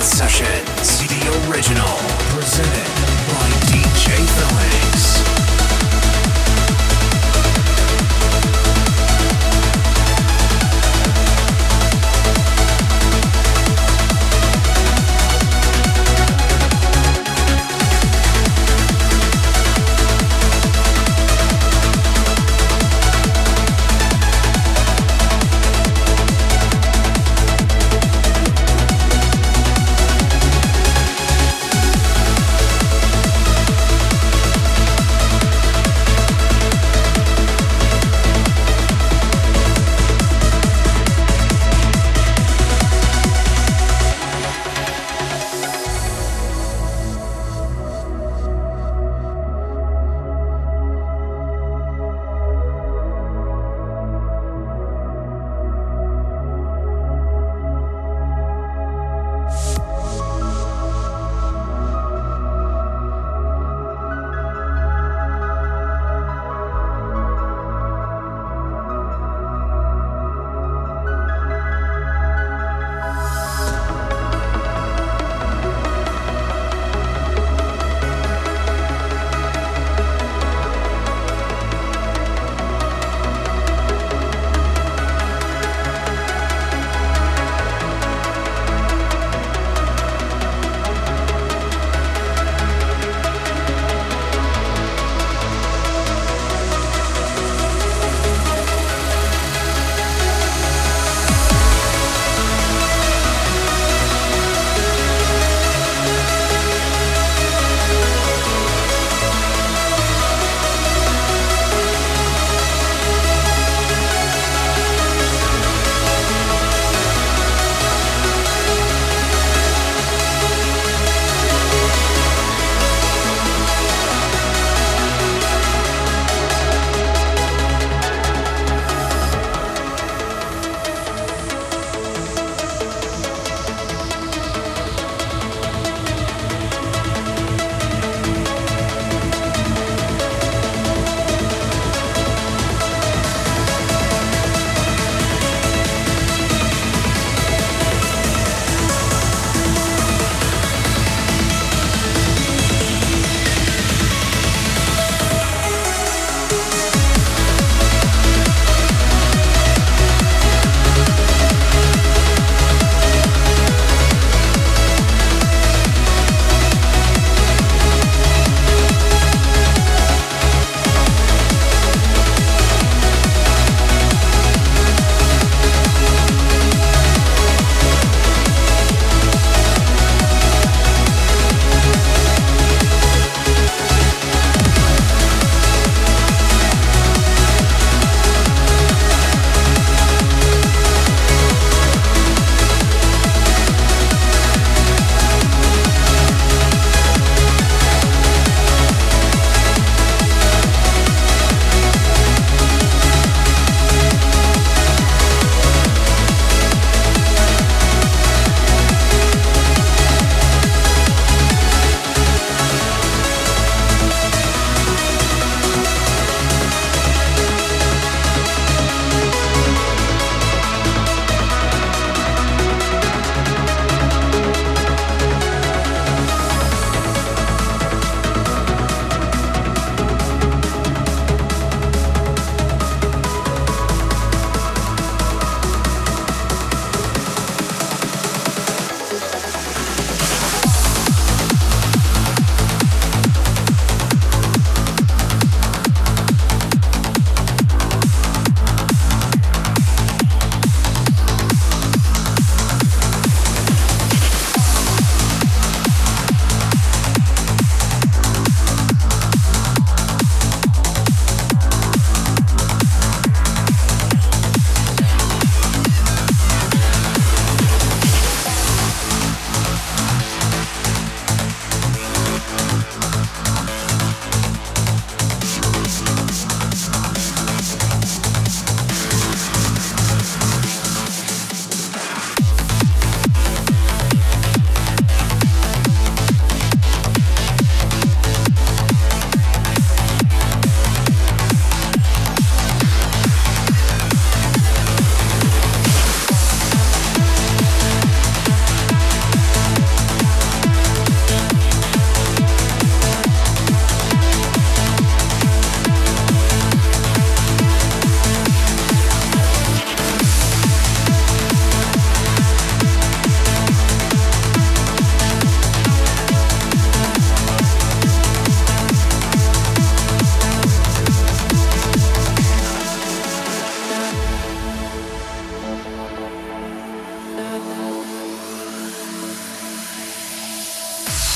[0.00, 1.86] Sessions, the original,
[2.30, 2.89] presented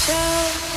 [0.07, 0.74] show.